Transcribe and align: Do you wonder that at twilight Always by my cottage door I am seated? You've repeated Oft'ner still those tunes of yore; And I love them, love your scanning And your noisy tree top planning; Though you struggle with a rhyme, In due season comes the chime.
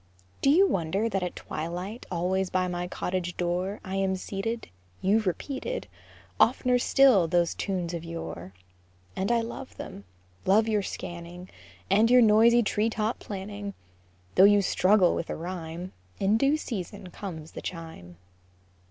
Do 0.41 0.49
you 0.49 0.67
wonder 0.67 1.07
that 1.07 1.21
at 1.21 1.35
twilight 1.35 2.07
Always 2.09 2.49
by 2.49 2.67
my 2.67 2.87
cottage 2.87 3.37
door 3.37 3.79
I 3.85 3.97
am 3.97 4.15
seated? 4.15 4.67
You've 4.99 5.27
repeated 5.27 5.87
Oft'ner 6.39 6.79
still 6.81 7.27
those 7.27 7.53
tunes 7.53 7.93
of 7.93 8.03
yore; 8.03 8.51
And 9.15 9.31
I 9.31 9.41
love 9.41 9.77
them, 9.77 10.05
love 10.43 10.67
your 10.67 10.81
scanning 10.81 11.49
And 11.87 12.09
your 12.09 12.23
noisy 12.23 12.63
tree 12.63 12.89
top 12.89 13.19
planning; 13.19 13.75
Though 14.33 14.45
you 14.45 14.63
struggle 14.63 15.13
with 15.13 15.29
a 15.29 15.35
rhyme, 15.35 15.91
In 16.19 16.35
due 16.35 16.57
season 16.57 17.11
comes 17.11 17.51
the 17.51 17.61
chime. 17.61 18.17